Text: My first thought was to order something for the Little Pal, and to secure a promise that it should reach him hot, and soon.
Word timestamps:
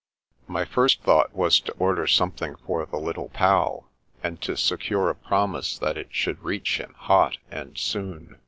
My 0.47 0.65
first 0.65 1.03
thought 1.03 1.31
was 1.35 1.59
to 1.59 1.73
order 1.73 2.07
something 2.07 2.55
for 2.65 2.87
the 2.87 2.97
Little 2.97 3.29
Pal, 3.29 3.87
and 4.23 4.41
to 4.41 4.57
secure 4.57 5.11
a 5.11 5.15
promise 5.15 5.77
that 5.77 5.95
it 5.95 6.07
should 6.09 6.41
reach 6.43 6.79
him 6.79 6.95
hot, 6.97 7.37
and 7.51 7.77
soon. 7.77 8.39